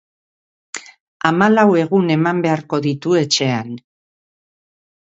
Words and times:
Hamalau 1.29 1.67
egun 1.83 2.09
eman 2.17 2.43
beharko 2.47 2.83
ditu 2.89 3.15
etxean. 3.21 3.73